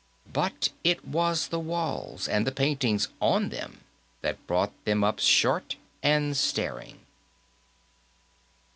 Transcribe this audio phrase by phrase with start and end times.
[0.33, 3.81] But it was the walls, and the paintings on them,
[4.21, 7.01] that brought them up short and staring.